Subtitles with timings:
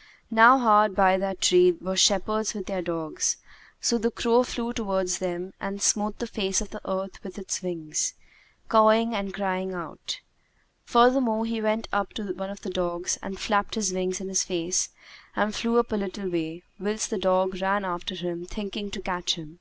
[0.30, 3.38] '"Now hard by that tree were shepherds with their dogs;
[3.80, 7.62] so the crow flew towards them and smote the face of the earth with his
[7.62, 8.12] wings,
[8.68, 10.20] cawing and crying out.
[10.84, 14.44] Furthermore he went up to one of the dogs and flapped his wings in his
[14.44, 14.90] face
[15.34, 19.36] and flew up a little way, whilst the dog ran after him thinking to catch
[19.36, 19.58] him.